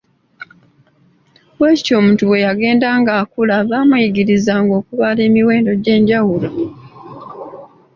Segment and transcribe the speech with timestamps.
[1.57, 6.49] Bwe kityo omuntu bwe yagendanga akula baamuyigirizanga okubala emiwendo egy'enjawulo.